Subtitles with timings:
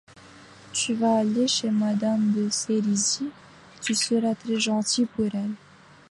[0.73, 3.29] Tu vas aller chez madame de Sérizy,
[3.83, 5.51] tu seras très gentil pour elle.